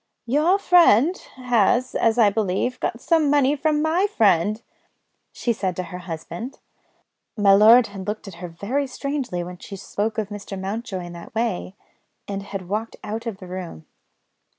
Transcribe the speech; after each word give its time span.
"Your 0.25 0.57
friend 0.57 1.15
has, 1.35 1.93
as 1.93 2.17
I 2.17 2.31
believe, 2.31 2.79
got 2.79 2.99
some 2.99 3.29
money 3.29 3.55
from 3.55 3.83
my 3.83 4.07
friend," 4.07 4.59
she 5.31 5.53
said 5.53 5.75
to 5.75 5.83
her 5.93 5.99
husband. 5.99 6.57
My 7.37 7.53
lord 7.53 7.85
had 7.85 8.07
looked 8.07 8.27
at 8.27 8.33
her 8.41 8.47
very 8.47 8.87
strangely 8.87 9.43
when 9.43 9.59
she 9.59 9.75
spoke 9.75 10.17
of 10.17 10.29
Mr. 10.29 10.59
Mountjoy 10.59 11.03
in 11.05 11.13
that 11.13 11.35
way, 11.35 11.75
and 12.27 12.41
had 12.41 12.67
walked 12.67 12.95
out 13.03 13.27
of 13.27 13.37
the 13.37 13.45
room. 13.45 13.85